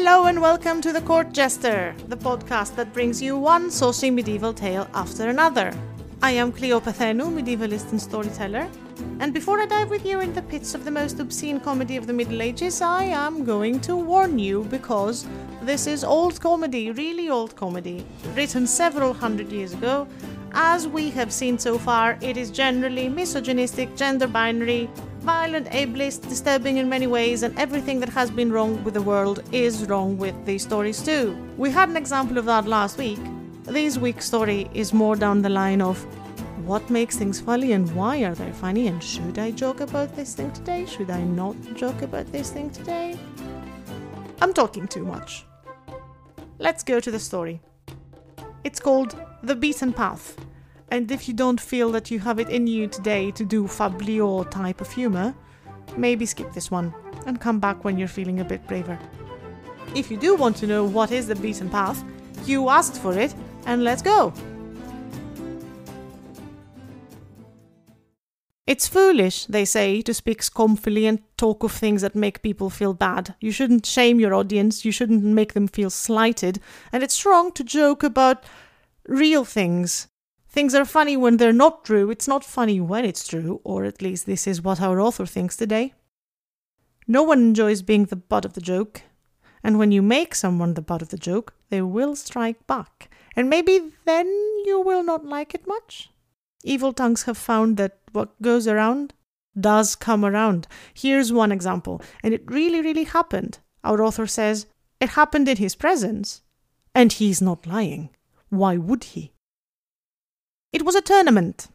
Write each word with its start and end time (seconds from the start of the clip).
Hello 0.00 0.26
and 0.26 0.40
welcome 0.40 0.80
to 0.82 0.92
The 0.92 1.00
Court 1.00 1.32
Jester, 1.32 1.92
the 2.06 2.16
podcast 2.16 2.76
that 2.76 2.92
brings 2.92 3.20
you 3.20 3.36
one 3.36 3.68
saucy 3.68 4.12
medieval 4.12 4.54
tale 4.54 4.86
after 4.94 5.28
another. 5.28 5.72
I 6.22 6.30
am 6.30 6.52
Kleio 6.52 6.80
Pethainou, 6.80 7.26
medievalist 7.34 7.90
and 7.90 8.00
storyteller, 8.00 8.68
and 9.18 9.34
before 9.34 9.60
I 9.60 9.66
dive 9.66 9.90
with 9.90 10.06
you 10.06 10.20
in 10.20 10.32
the 10.32 10.42
pits 10.42 10.72
of 10.76 10.84
the 10.84 10.92
most 10.92 11.18
obscene 11.18 11.58
comedy 11.58 11.96
of 11.96 12.06
the 12.06 12.12
Middle 12.12 12.40
Ages, 12.40 12.80
I 12.80 13.06
am 13.06 13.44
going 13.44 13.80
to 13.80 13.96
warn 13.96 14.38
you 14.38 14.62
because 14.70 15.26
this 15.62 15.88
is 15.88 16.04
old 16.04 16.40
comedy, 16.40 16.92
really 16.92 17.28
old 17.28 17.56
comedy, 17.56 18.06
written 18.36 18.68
several 18.68 19.12
hundred 19.12 19.50
years 19.50 19.72
ago. 19.72 20.06
As 20.52 20.86
we 20.86 21.10
have 21.10 21.32
seen 21.32 21.58
so 21.58 21.76
far, 21.76 22.16
it 22.20 22.36
is 22.36 22.52
generally 22.52 23.08
misogynistic, 23.08 23.96
gender 23.96 24.28
binary, 24.28 24.88
violent, 25.28 25.66
ableist, 25.72 26.26
disturbing 26.26 26.78
in 26.78 26.88
many 26.88 27.06
ways, 27.06 27.42
and 27.42 27.54
everything 27.58 28.00
that 28.00 28.08
has 28.08 28.30
been 28.30 28.50
wrong 28.50 28.82
with 28.82 28.94
the 28.94 29.02
world 29.02 29.42
is 29.52 29.84
wrong 29.84 30.16
with 30.16 30.34
these 30.46 30.62
stories 30.62 31.02
too. 31.02 31.36
We 31.58 31.70
had 31.70 31.90
an 31.90 31.98
example 31.98 32.38
of 32.38 32.46
that 32.46 32.64
last 32.64 32.96
week. 32.96 33.18
This 33.64 33.98
week's 33.98 34.24
story 34.24 34.70
is 34.72 34.94
more 34.94 35.16
down 35.16 35.42
the 35.42 35.50
line 35.50 35.82
of 35.82 36.02
what 36.64 36.88
makes 36.88 37.16
things 37.16 37.42
funny 37.42 37.72
and 37.72 37.94
why 37.94 38.24
are 38.24 38.34
they 38.34 38.50
funny, 38.52 38.86
and 38.86 39.04
should 39.04 39.38
I 39.38 39.50
joke 39.50 39.80
about 39.80 40.16
this 40.16 40.34
thing 40.34 40.50
today? 40.52 40.86
Should 40.86 41.10
I 41.10 41.22
not 41.24 41.56
joke 41.74 42.00
about 42.00 42.32
this 42.32 42.50
thing 42.50 42.70
today? 42.70 43.18
I'm 44.40 44.54
talking 44.54 44.88
too 44.88 45.04
much. 45.04 45.44
Let's 46.58 46.82
go 46.82 47.00
to 47.00 47.10
the 47.10 47.20
story. 47.20 47.60
It's 48.64 48.80
called 48.80 49.14
The 49.42 49.54
Beaten 49.54 49.92
Path 49.92 50.38
and 50.90 51.10
if 51.10 51.28
you 51.28 51.34
don't 51.34 51.60
feel 51.60 51.92
that 51.92 52.10
you 52.10 52.18
have 52.18 52.38
it 52.38 52.48
in 52.48 52.66
you 52.66 52.86
today 52.86 53.30
to 53.32 53.44
do 53.44 53.64
fabliaux 53.64 54.50
type 54.50 54.80
of 54.80 54.90
humor, 54.90 55.34
maybe 55.96 56.24
skip 56.26 56.52
this 56.52 56.70
one 56.70 56.94
and 57.26 57.40
come 57.40 57.60
back 57.60 57.84
when 57.84 57.98
you're 57.98 58.08
feeling 58.08 58.40
a 58.40 58.44
bit 58.44 58.66
braver. 58.66 58.98
If 59.94 60.10
you 60.10 60.16
do 60.16 60.34
want 60.34 60.56
to 60.58 60.66
know 60.66 60.84
what 60.84 61.12
is 61.12 61.26
the 61.26 61.34
beaten 61.34 61.68
path, 61.68 62.02
you 62.46 62.68
asked 62.68 63.00
for 63.00 63.18
it, 63.18 63.34
and 63.66 63.84
let's 63.84 64.02
go! 64.02 64.32
It's 68.66 68.86
foolish, 68.86 69.46
they 69.46 69.64
say, 69.64 70.02
to 70.02 70.12
speak 70.12 70.42
scornfully 70.42 71.06
and 71.06 71.22
talk 71.38 71.64
of 71.64 71.72
things 71.72 72.02
that 72.02 72.14
make 72.14 72.42
people 72.42 72.68
feel 72.68 72.92
bad. 72.92 73.34
You 73.40 73.50
shouldn't 73.50 73.86
shame 73.86 74.20
your 74.20 74.34
audience, 74.34 74.84
you 74.84 74.92
shouldn't 74.92 75.24
make 75.24 75.54
them 75.54 75.68
feel 75.68 75.88
slighted, 75.88 76.60
and 76.92 77.02
it's 77.02 77.24
wrong 77.24 77.50
to 77.52 77.64
joke 77.64 78.02
about 78.02 78.44
real 79.06 79.46
things 79.46 80.08
Things 80.50 80.74
are 80.74 80.86
funny 80.86 81.16
when 81.16 81.36
they're 81.36 81.52
not 81.52 81.84
true, 81.84 82.10
it's 82.10 82.26
not 82.26 82.42
funny 82.42 82.80
when 82.80 83.04
it's 83.04 83.28
true, 83.28 83.60
or 83.64 83.84
at 83.84 84.00
least 84.00 84.24
this 84.24 84.46
is 84.46 84.62
what 84.62 84.80
our 84.80 84.98
author 84.98 85.26
thinks 85.26 85.56
today. 85.56 85.92
No 87.06 87.22
one 87.22 87.40
enjoys 87.40 87.82
being 87.82 88.06
the 88.06 88.16
butt 88.16 88.46
of 88.46 88.54
the 88.54 88.60
joke, 88.60 89.02
and 89.62 89.78
when 89.78 89.92
you 89.92 90.00
make 90.00 90.34
someone 90.34 90.74
the 90.74 90.82
butt 90.82 91.02
of 91.02 91.10
the 91.10 91.18
joke, 91.18 91.54
they 91.68 91.82
will 91.82 92.16
strike 92.16 92.66
back, 92.66 93.10
and 93.36 93.50
maybe 93.50 93.92
then 94.06 94.26
you 94.64 94.80
will 94.84 95.02
not 95.02 95.24
like 95.24 95.54
it 95.54 95.66
much. 95.66 96.10
Evil 96.64 96.92
tongues 96.94 97.24
have 97.24 97.38
found 97.38 97.76
that 97.76 97.98
what 98.12 98.40
goes 98.40 98.66
around 98.66 99.12
does 99.58 99.94
come 99.94 100.24
around. 100.24 100.66
Here's 100.94 101.32
one 101.32 101.52
example, 101.52 102.00
and 102.22 102.32
it 102.32 102.50
really, 102.50 102.80
really 102.80 103.04
happened. 103.04 103.58
Our 103.84 104.02
author 104.02 104.26
says 104.26 104.66
it 104.98 105.10
happened 105.10 105.48
in 105.48 105.58
his 105.58 105.74
presence, 105.74 106.40
and 106.94 107.12
he's 107.12 107.42
not 107.42 107.66
lying. 107.66 108.10
Why 108.48 108.76
would 108.78 109.04
he? 109.04 109.32
It 110.72 110.84
was 110.84 110.94
a 110.94 111.00
tournament. 111.00 111.68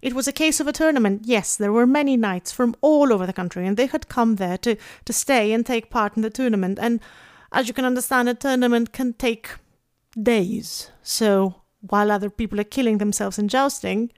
It 0.00 0.14
was 0.14 0.26
a 0.26 0.32
case 0.32 0.58
of 0.58 0.66
a 0.66 0.72
tournament. 0.72 1.22
Yes, 1.24 1.56
there 1.56 1.72
were 1.72 1.86
many 1.86 2.16
knights 2.16 2.50
from 2.50 2.74
all 2.80 3.12
over 3.12 3.26
the 3.26 3.32
country, 3.32 3.66
and 3.66 3.76
they 3.76 3.86
had 3.86 4.08
come 4.08 4.36
there 4.36 4.58
to, 4.58 4.76
to 5.04 5.12
stay 5.12 5.52
and 5.52 5.64
take 5.64 5.90
part 5.90 6.16
in 6.16 6.22
the 6.22 6.30
tournament. 6.30 6.78
And 6.80 7.00
as 7.52 7.68
you 7.68 7.74
can 7.74 7.84
understand, 7.84 8.28
a 8.28 8.34
tournament 8.34 8.92
can 8.92 9.12
take 9.12 9.50
days. 10.20 10.90
So 11.02 11.62
while 11.80 12.10
other 12.10 12.30
people 12.30 12.58
are 12.60 12.64
killing 12.64 12.98
themselves 12.98 13.38
in 13.38 13.46
jousting, 13.48 14.10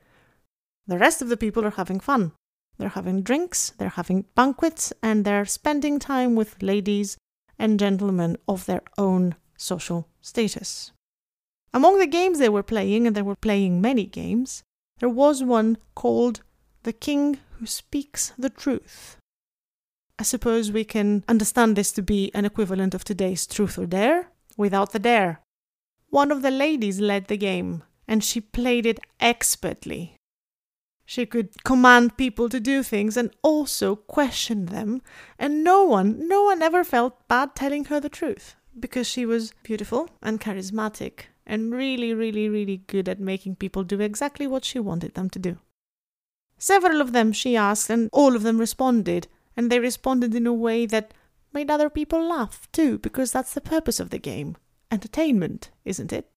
the 0.86 0.98
rest 0.98 1.20
of 1.20 1.28
the 1.28 1.36
people 1.36 1.64
are 1.64 1.70
having 1.70 2.00
fun. 2.00 2.32
They're 2.78 2.88
having 2.88 3.22
drinks, 3.22 3.70
they're 3.78 3.90
having 3.90 4.24
banquets, 4.34 4.92
and 5.02 5.24
they're 5.24 5.44
spending 5.44 5.98
time 5.98 6.34
with 6.34 6.62
ladies 6.62 7.16
and 7.58 7.78
gentlemen 7.78 8.36
of 8.48 8.66
their 8.66 8.82
own 8.98 9.36
social 9.56 10.08
status. 10.20 10.92
Among 11.74 11.98
the 11.98 12.06
games 12.06 12.38
they 12.38 12.48
were 12.48 12.62
playing, 12.62 13.04
and 13.04 13.16
they 13.16 13.22
were 13.22 13.34
playing 13.34 13.80
many 13.80 14.06
games, 14.06 14.62
there 15.00 15.08
was 15.08 15.42
one 15.42 15.76
called 15.96 16.40
The 16.84 16.92
King 16.92 17.40
Who 17.58 17.66
Speaks 17.66 18.32
the 18.38 18.48
Truth. 18.48 19.16
I 20.16 20.22
suppose 20.22 20.70
we 20.70 20.84
can 20.84 21.24
understand 21.26 21.74
this 21.74 21.90
to 21.92 22.02
be 22.02 22.30
an 22.32 22.44
equivalent 22.44 22.94
of 22.94 23.02
today's 23.02 23.44
Truth 23.44 23.76
or 23.76 23.86
Dare 23.86 24.28
without 24.56 24.92
the 24.92 25.00
dare. 25.00 25.40
One 26.10 26.30
of 26.30 26.42
the 26.42 26.52
ladies 26.52 27.00
led 27.00 27.26
the 27.26 27.36
game, 27.36 27.82
and 28.06 28.22
she 28.22 28.40
played 28.40 28.86
it 28.86 29.00
expertly. 29.18 30.14
She 31.04 31.26
could 31.26 31.64
command 31.64 32.16
people 32.16 32.48
to 32.50 32.60
do 32.60 32.84
things 32.84 33.16
and 33.16 33.34
also 33.42 33.96
question 33.96 34.66
them, 34.66 35.02
and 35.40 35.64
no 35.64 35.82
one, 35.82 36.28
no 36.28 36.44
one 36.44 36.62
ever 36.62 36.84
felt 36.84 37.26
bad 37.26 37.56
telling 37.56 37.86
her 37.86 37.98
the 37.98 38.08
truth 38.08 38.54
because 38.78 39.08
she 39.08 39.26
was 39.26 39.52
beautiful 39.64 40.08
and 40.22 40.40
charismatic 40.40 41.33
and 41.46 41.74
really, 41.74 42.14
really, 42.14 42.48
really 42.48 42.78
good 42.86 43.08
at 43.08 43.20
making 43.20 43.56
people 43.56 43.84
do 43.84 44.00
exactly 44.00 44.46
what 44.46 44.64
she 44.64 44.78
wanted 44.78 45.14
them 45.14 45.28
to 45.30 45.38
do. 45.38 45.58
Several 46.58 47.00
of 47.00 47.12
them 47.12 47.32
she 47.32 47.56
asked, 47.56 47.90
and 47.90 48.08
all 48.12 48.34
of 48.34 48.42
them 48.42 48.58
responded, 48.58 49.28
and 49.56 49.70
they 49.70 49.78
responded 49.78 50.34
in 50.34 50.46
a 50.46 50.52
way 50.52 50.86
that 50.86 51.12
made 51.52 51.70
other 51.70 51.90
people 51.90 52.26
laugh 52.26 52.68
too, 52.72 52.98
because 52.98 53.32
that's 53.32 53.54
the 53.54 53.60
purpose 53.60 54.00
of 54.00 54.10
the 54.10 54.18
game. 54.18 54.56
Entertainment, 54.90 55.70
isn't 55.84 56.12
it? 56.12 56.30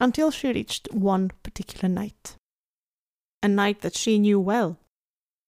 Until 0.00 0.30
she 0.30 0.52
reached 0.52 0.92
one 0.92 1.30
particular 1.42 1.88
knight. 1.88 2.36
A 3.42 3.48
knight 3.48 3.82
that 3.82 3.96
she 3.96 4.18
knew 4.18 4.40
well. 4.40 4.78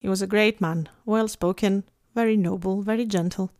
He 0.01 0.09
was 0.09 0.23
a 0.23 0.27
great 0.27 0.61
man, 0.61 0.89
well 1.05 1.29
spoken, 1.29 1.85
very 2.15 2.37
noble, 2.37 2.83
very 2.83 3.07
gentle, 3.07 3.51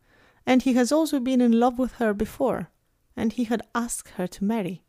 and 0.45 0.61
he 0.61 0.73
has 0.73 0.91
also 0.91 1.19
been 1.19 1.41
in 1.41 1.59
love 1.59 1.79
with 1.79 1.93
her 1.93 2.13
before, 2.13 2.69
and 3.17 3.33
he 3.33 3.45
had 3.45 3.67
asked 3.73 4.09
her 4.09 4.27
to 4.27 4.43
marry 4.43 4.84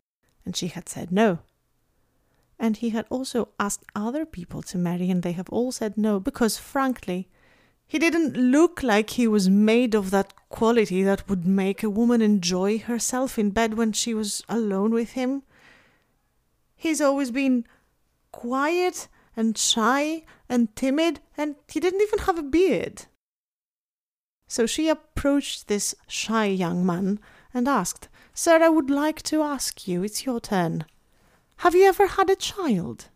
and 0.47 0.57
she 0.57 0.69
had 0.69 0.89
said 0.89 1.13
no. 1.13 1.41
And 2.59 2.79
he 2.79 2.91
had 2.91 3.05
also 3.11 3.49
asked 3.61 3.85
other 3.95 4.25
people 4.25 4.63
to 4.63 4.79
marry, 4.79 5.11
and 5.11 5.23
they 5.23 5.33
have 5.33 5.51
all 5.51 5.73
said 5.73 5.99
no, 5.99 6.19
because 6.19 6.57
frankly, 6.57 7.29
he 7.87 7.99
didn't 7.99 8.35
look 8.35 8.83
like 8.83 9.11
he 9.11 9.29
was 9.29 9.51
made 9.51 9.95
of 9.95 10.11
that 10.11 10.33
quality 10.49 11.03
that 11.03 11.29
would 11.29 11.47
make 11.47 11.83
a 11.83 11.91
woman 11.91 12.23
enjoy 12.23 12.79
herself 12.79 13.39
in 13.39 13.51
bed 13.51 13.75
when 13.75 13.93
she 13.93 14.15
was 14.15 14.43
alone 14.49 14.93
with 14.93 15.11
him. 15.11 15.43
He's 16.75 17.01
always 17.01 17.31
been 17.31 17.67
quiet 18.33 19.09
and 19.37 19.59
shy 19.59 20.25
and 20.49 20.75
timid, 20.75 21.21
and 21.37 21.57
he 21.69 21.79
didn't 21.79 22.01
even 22.01 22.21
have 22.21 22.39
a 22.39 22.43
beard. 22.43 23.05
So 24.49 24.67
she 24.67 24.89
approached 24.89 25.69
this 25.69 25.95
shy 26.07 26.47
young 26.47 26.87
man 26.87 27.21
and 27.53 27.69
asked, 27.69 28.09
Sir, 28.39 28.63
I 28.63 28.69
would 28.69 28.91
like 28.91 29.23
to 29.23 29.43
ask 29.43 29.89
you, 29.89 30.03
it's 30.03 30.27
your 30.27 30.41
turn. 30.41 30.85
Have 31.61 31.75
you 31.75 31.85
ever 31.87 32.07
had 32.07 32.29
a 32.29 32.37
child? 32.37 33.07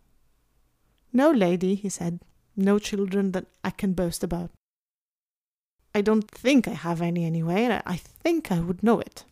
No, 1.12 1.31
lady, 1.31 1.75
he 1.75 1.91
said. 1.91 2.20
No 2.56 2.78
children 2.78 3.32
that 3.32 3.44
I 3.62 3.69
can 3.69 3.92
boast 3.92 4.25
about. 4.25 4.48
I 5.94 6.00
don't 6.00 6.31
think 6.31 6.66
I 6.66 6.70
have 6.72 7.03
any 7.03 7.26
anyway, 7.26 7.64
and 7.64 7.82
I 7.84 7.97
think 7.97 8.50
I 8.50 8.60
would 8.60 8.82
know 8.82 8.98
it. 8.98 9.25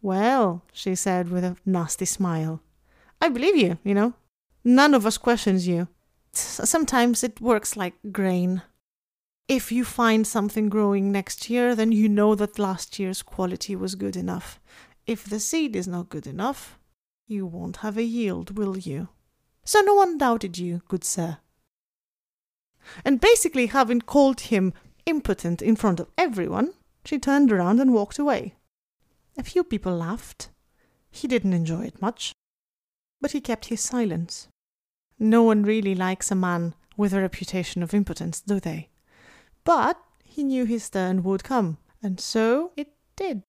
Well, 0.00 0.62
she 0.72 0.94
said 0.94 1.30
with 1.30 1.42
a 1.42 1.56
nasty 1.66 2.04
smile, 2.04 2.60
I 3.20 3.28
believe 3.28 3.56
you, 3.56 3.78
you 3.82 3.94
know. 3.94 4.12
None 4.62 4.94
of 4.94 5.04
us 5.04 5.18
questions 5.18 5.66
you. 5.66 5.88
Sometimes 6.32 7.24
it 7.24 7.40
works 7.40 7.76
like 7.76 7.94
grain. 8.12 8.62
If 9.48 9.72
you 9.72 9.84
find 9.84 10.24
something 10.24 10.68
growing 10.68 11.10
next 11.10 11.50
year, 11.50 11.74
then 11.74 11.90
you 11.90 12.08
know 12.08 12.36
that 12.36 12.60
last 12.60 13.00
year's 13.00 13.22
quality 13.22 13.74
was 13.74 13.96
good 13.96 14.14
enough. 14.14 14.60
If 15.08 15.24
the 15.24 15.40
seed 15.40 15.74
is 15.74 15.88
not 15.88 16.10
good 16.10 16.26
enough, 16.26 16.78
you 17.26 17.46
won't 17.46 17.78
have 17.78 17.96
a 17.96 18.02
yield, 18.02 18.58
will 18.58 18.76
you? 18.76 19.08
So 19.64 19.80
no 19.80 19.94
one 19.94 20.18
doubted 20.18 20.58
you, 20.58 20.82
good 20.86 21.02
sir. 21.02 21.38
And 23.06 23.18
basically, 23.18 23.66
having 23.68 24.02
called 24.02 24.40
him 24.42 24.74
impotent 25.06 25.62
in 25.62 25.76
front 25.76 25.98
of 25.98 26.10
everyone, 26.18 26.74
she 27.06 27.18
turned 27.18 27.50
around 27.50 27.80
and 27.80 27.94
walked 27.94 28.18
away. 28.18 28.56
A 29.38 29.42
few 29.42 29.64
people 29.64 29.96
laughed. 29.96 30.50
He 31.10 31.26
didn't 31.26 31.54
enjoy 31.54 31.86
it 31.86 32.02
much, 32.02 32.34
but 33.18 33.30
he 33.30 33.40
kept 33.40 33.66
his 33.66 33.80
silence. 33.80 34.48
No 35.18 35.42
one 35.42 35.62
really 35.62 35.94
likes 35.94 36.30
a 36.30 36.34
man 36.34 36.74
with 36.98 37.14
a 37.14 37.22
reputation 37.22 37.82
of 37.82 37.94
impotence, 37.94 38.42
do 38.42 38.60
they? 38.60 38.90
But 39.64 39.98
he 40.22 40.44
knew 40.44 40.66
his 40.66 40.90
turn 40.90 41.22
would 41.22 41.44
come, 41.44 41.78
and 42.02 42.20
so 42.20 42.72
it 42.76 42.92
did 43.16 43.42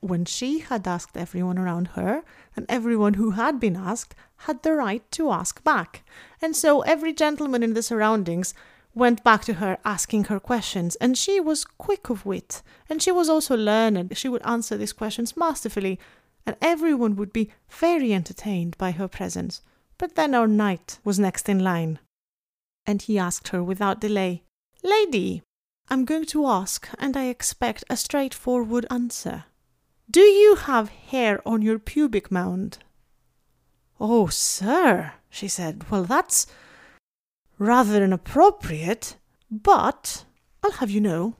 when 0.00 0.24
she 0.24 0.60
had 0.60 0.86
asked 0.86 1.16
everyone 1.16 1.58
around 1.58 1.88
her, 1.88 2.22
and 2.54 2.66
everyone 2.68 3.14
who 3.14 3.30
had 3.32 3.58
been 3.58 3.76
asked 3.76 4.14
had 4.40 4.62
the 4.62 4.72
right 4.72 5.10
to 5.12 5.30
ask 5.30 5.62
back. 5.64 6.04
And 6.40 6.54
so 6.54 6.82
every 6.82 7.12
gentleman 7.12 7.62
in 7.62 7.74
the 7.74 7.82
surroundings 7.82 8.54
went 8.94 9.22
back 9.22 9.44
to 9.44 9.54
her 9.54 9.78
asking 9.84 10.24
her 10.24 10.40
questions, 10.40 10.96
and 10.96 11.16
she 11.18 11.40
was 11.40 11.64
quick 11.64 12.08
of 12.08 12.24
wit, 12.24 12.62
and 12.88 13.02
she 13.02 13.12
was 13.12 13.28
also 13.28 13.56
learned. 13.56 14.16
She 14.16 14.28
would 14.28 14.42
answer 14.42 14.76
these 14.76 14.92
questions 14.92 15.36
masterfully, 15.36 15.98
and 16.46 16.56
everyone 16.62 17.16
would 17.16 17.32
be 17.32 17.50
very 17.68 18.14
entertained 18.14 18.76
by 18.78 18.92
her 18.92 19.08
presence. 19.08 19.60
But 19.98 20.14
then 20.14 20.34
our 20.34 20.46
knight 20.46 20.98
was 21.04 21.18
next 21.18 21.48
in 21.48 21.62
line, 21.64 21.98
and 22.86 23.02
he 23.02 23.18
asked 23.18 23.48
her 23.48 23.62
without 23.62 24.00
delay, 24.00 24.44
Lady, 24.82 25.42
I'm 25.88 26.04
going 26.04 26.26
to 26.26 26.46
ask, 26.46 26.88
and 26.98 27.16
I 27.16 27.26
expect 27.26 27.84
a 27.88 27.96
straightforward 27.96 28.86
answer. 28.90 29.44
Do 30.10 30.20
you 30.20 30.54
have 30.54 30.88
hair 30.88 31.40
on 31.46 31.62
your 31.62 31.78
pubic 31.78 32.30
mound? 32.30 32.78
Oh, 33.98 34.28
sir, 34.28 35.14
she 35.28 35.48
said, 35.48 35.90
well, 35.90 36.04
that's 36.04 36.46
rather 37.58 38.04
inappropriate, 38.04 39.16
but 39.50 40.24
I'll 40.62 40.72
have 40.72 40.90
you 40.90 41.00
know, 41.00 41.34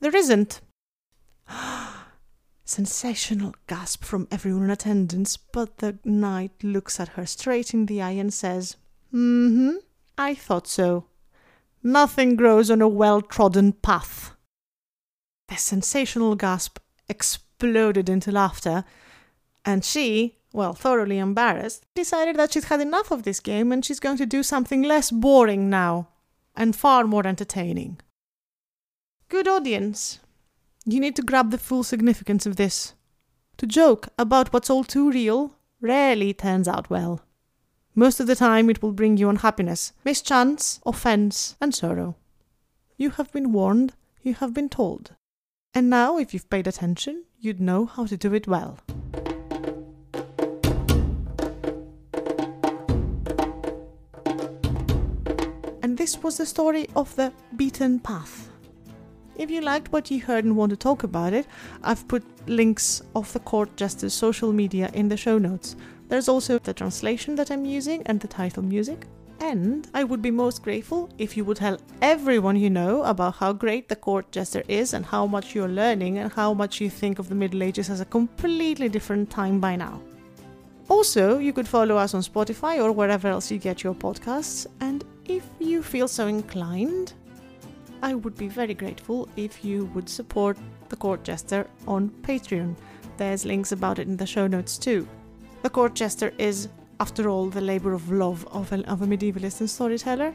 there 0.00 0.14
isn't. 0.14 0.60
Sensational 2.64 3.54
gasp 3.66 4.04
from 4.04 4.28
everyone 4.30 4.64
in 4.64 4.70
attendance, 4.70 5.36
but 5.36 5.78
the 5.78 5.98
knight 6.04 6.52
looks 6.62 6.98
at 7.00 7.08
her 7.08 7.26
straight 7.26 7.72
in 7.72 7.86
the 7.86 8.02
eye 8.02 8.10
and 8.10 8.32
says, 8.32 8.76
Mm 9.12 9.54
hmm, 9.54 9.76
I 10.16 10.34
thought 10.34 10.66
so. 10.66 11.06
Nothing 11.82 12.36
grows 12.36 12.70
on 12.70 12.80
a 12.80 12.88
well 12.88 13.20
trodden 13.20 13.72
path. 13.72 14.34
The 15.48 15.56
sensational 15.56 16.34
gasp 16.34 16.78
exploded 17.62 18.08
into 18.08 18.32
laughter, 18.32 18.84
and 19.64 19.84
she, 19.84 20.36
well, 20.52 20.72
thoroughly 20.72 21.18
embarrassed, 21.18 21.86
decided 21.94 22.36
that 22.36 22.52
she'd 22.52 22.64
had 22.64 22.80
enough 22.80 23.12
of 23.12 23.22
this 23.22 23.38
game 23.38 23.70
and 23.70 23.84
she's 23.84 24.00
going 24.00 24.16
to 24.16 24.26
do 24.26 24.42
something 24.42 24.82
less 24.82 25.12
boring 25.12 25.70
now 25.70 26.08
and 26.56 26.74
far 26.74 27.04
more 27.04 27.24
entertaining. 27.24 28.00
Good 29.28 29.46
audience, 29.46 30.18
you 30.84 30.98
need 30.98 31.14
to 31.16 31.22
grab 31.22 31.52
the 31.52 31.58
full 31.58 31.84
significance 31.84 32.46
of 32.46 32.56
this. 32.56 32.94
To 33.58 33.66
joke 33.66 34.08
about 34.18 34.52
what's 34.52 34.68
all 34.68 34.82
too 34.82 35.10
real 35.12 35.54
rarely 35.80 36.34
turns 36.34 36.66
out 36.66 36.90
well. 36.90 37.20
Most 37.94 38.18
of 38.18 38.26
the 38.26 38.34
time, 38.34 38.70
it 38.70 38.82
will 38.82 38.92
bring 38.92 39.16
you 39.18 39.28
unhappiness, 39.28 39.92
mischance, 40.04 40.80
offense, 40.84 41.56
and 41.60 41.72
sorrow. 41.72 42.16
You 42.96 43.10
have 43.10 43.30
been 43.30 43.52
warned, 43.52 43.92
you 44.22 44.34
have 44.34 44.52
been 44.52 44.68
told. 44.68 45.12
And 45.74 45.88
now, 45.88 46.18
if 46.18 46.34
you've 46.34 46.50
paid 46.50 46.66
attention, 46.66 47.24
you'd 47.40 47.58
know 47.58 47.86
how 47.86 48.04
to 48.04 48.14
do 48.18 48.34
it 48.34 48.46
well. 48.46 48.78
And 55.82 55.96
this 55.96 56.22
was 56.22 56.36
the 56.36 56.44
story 56.44 56.88
of 56.94 57.16
the 57.16 57.32
beaten 57.56 58.00
path. 58.00 58.50
If 59.36 59.50
you 59.50 59.62
liked 59.62 59.92
what 59.92 60.10
you 60.10 60.20
heard 60.20 60.44
and 60.44 60.58
want 60.58 60.70
to 60.70 60.76
talk 60.76 61.04
about 61.04 61.32
it, 61.32 61.46
I've 61.82 62.06
put 62.06 62.22
links 62.46 63.00
of 63.14 63.32
the 63.32 63.40
Court 63.40 63.74
Jester's 63.76 64.12
social 64.12 64.52
media 64.52 64.90
in 64.92 65.08
the 65.08 65.16
show 65.16 65.38
notes. 65.38 65.74
There's 66.08 66.28
also 66.28 66.58
the 66.58 66.74
translation 66.74 67.34
that 67.36 67.50
I'm 67.50 67.64
using 67.64 68.02
and 68.04 68.20
the 68.20 68.28
title 68.28 68.62
music. 68.62 69.06
And 69.42 69.88
I 69.92 70.04
would 70.04 70.22
be 70.22 70.30
most 70.30 70.62
grateful 70.62 71.10
if 71.18 71.36
you 71.36 71.44
would 71.44 71.56
tell 71.56 71.76
everyone 72.00 72.54
you 72.54 72.70
know 72.70 73.02
about 73.02 73.34
how 73.34 73.52
great 73.52 73.88
the 73.88 73.96
court 73.96 74.30
jester 74.30 74.62
is 74.68 74.94
and 74.94 75.04
how 75.04 75.26
much 75.26 75.52
you're 75.52 75.66
learning 75.66 76.18
and 76.18 76.32
how 76.32 76.54
much 76.54 76.80
you 76.80 76.88
think 76.88 77.18
of 77.18 77.28
the 77.28 77.34
Middle 77.34 77.64
Ages 77.64 77.90
as 77.90 78.00
a 78.00 78.04
completely 78.04 78.88
different 78.88 79.30
time 79.30 79.58
by 79.58 79.74
now. 79.74 80.00
Also, 80.88 81.38
you 81.38 81.52
could 81.52 81.66
follow 81.66 81.96
us 81.96 82.14
on 82.14 82.22
Spotify 82.22 82.80
or 82.80 82.92
wherever 82.92 83.26
else 83.26 83.50
you 83.50 83.58
get 83.58 83.82
your 83.82 83.94
podcasts. 83.94 84.68
And 84.80 85.04
if 85.24 85.44
you 85.58 85.82
feel 85.82 86.06
so 86.06 86.28
inclined, 86.28 87.14
I 88.00 88.14
would 88.14 88.36
be 88.36 88.46
very 88.46 88.74
grateful 88.74 89.28
if 89.36 89.64
you 89.64 89.86
would 89.86 90.08
support 90.08 90.56
the 90.88 90.96
Court 90.96 91.24
Jester 91.24 91.66
on 91.88 92.10
Patreon. 92.22 92.76
There's 93.16 93.44
links 93.44 93.72
about 93.72 93.98
it 93.98 94.06
in 94.06 94.16
the 94.16 94.26
show 94.26 94.46
notes 94.46 94.78
too. 94.78 95.08
The 95.62 95.70
Court 95.70 95.94
Jester 95.94 96.32
is, 96.38 96.68
after 97.00 97.28
all, 97.28 97.48
the 97.48 97.60
labour 97.60 97.92
of 97.92 98.10
love 98.10 98.46
of 98.52 98.72
a, 98.72 98.86
of 98.88 99.02
a 99.02 99.06
medievalist 99.06 99.60
and 99.60 99.70
storyteller 99.70 100.34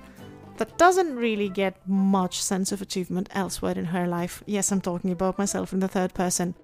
that 0.57 0.77
doesn't 0.77 1.15
really 1.15 1.49
get 1.49 1.87
much 1.87 2.41
sense 2.41 2.71
of 2.71 2.81
achievement 2.81 3.29
elsewhere 3.31 3.77
in 3.77 3.85
her 3.85 4.07
life. 4.07 4.43
Yes, 4.45 4.71
I'm 4.71 4.81
talking 4.81 5.11
about 5.11 5.37
myself 5.37 5.73
in 5.73 5.79
the 5.79 5.87
third 5.87 6.13
person. 6.13 6.55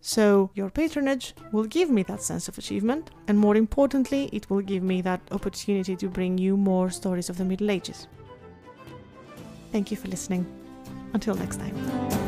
So, 0.00 0.50
your 0.54 0.70
patronage 0.70 1.34
will 1.50 1.64
give 1.64 1.90
me 1.90 2.04
that 2.04 2.22
sense 2.22 2.46
of 2.46 2.56
achievement, 2.58 3.10
and 3.26 3.36
more 3.36 3.56
importantly, 3.56 4.28
it 4.32 4.48
will 4.48 4.60
give 4.60 4.84
me 4.84 5.00
that 5.02 5.20
opportunity 5.32 5.96
to 5.96 6.08
bring 6.08 6.38
you 6.38 6.56
more 6.56 6.90
stories 6.90 7.28
of 7.28 7.38
the 7.38 7.44
Middle 7.44 7.70
Ages. 7.70 8.06
Thank 9.72 9.90
you 9.90 9.96
for 9.96 10.06
listening. 10.06 10.46
Until 11.12 11.34
next 11.34 11.56
time. 11.56 12.25